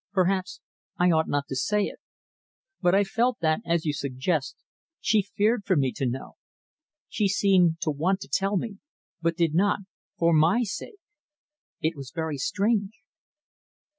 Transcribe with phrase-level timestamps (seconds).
[0.13, 0.61] "Perhaps
[0.97, 1.99] I ought not to say it.
[2.81, 4.55] But I felt that, as you suggest,
[4.99, 6.37] she feared for me to know.
[7.07, 8.79] She seemed to want to tell me,
[9.21, 9.81] but did not,
[10.17, 10.97] for my sake.
[11.81, 13.01] It was very strange."